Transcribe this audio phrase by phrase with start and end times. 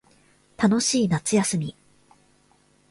[0.57, 1.75] 楽しい夏休み